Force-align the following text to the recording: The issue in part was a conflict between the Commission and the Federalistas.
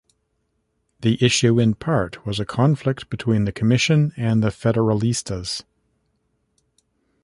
The 1.01 1.23
issue 1.23 1.59
in 1.59 1.75
part 1.75 2.25
was 2.25 2.39
a 2.39 2.43
conflict 2.47 3.07
between 3.11 3.45
the 3.45 3.51
Commission 3.51 4.13
and 4.17 4.41
the 4.41 4.49
Federalistas. 4.49 5.63